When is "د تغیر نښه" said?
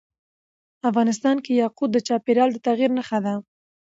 2.53-3.19